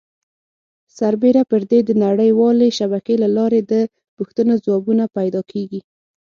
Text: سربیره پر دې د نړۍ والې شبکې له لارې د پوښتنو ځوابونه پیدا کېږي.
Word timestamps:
سربیره 0.97 1.41
پر 1.51 1.61
دې 1.69 1.79
د 1.85 1.91
نړۍ 2.03 2.29
والې 2.39 2.69
شبکې 2.79 3.15
له 3.23 3.27
لارې 3.37 3.59
د 3.71 3.73
پوښتنو 4.17 4.53
ځوابونه 4.65 5.03
پیدا 5.17 5.41
کېږي. 5.51 5.79